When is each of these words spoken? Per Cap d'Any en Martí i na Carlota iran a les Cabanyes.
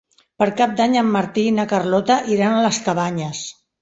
Per 0.43 0.45
Cap 0.61 0.71
d'Any 0.79 0.95
en 1.01 1.11
Martí 1.17 1.43
i 1.49 1.53
na 1.59 1.65
Carlota 1.75 2.17
iran 2.37 2.55
a 2.57 2.65
les 2.69 2.81
Cabanyes. 2.87 3.45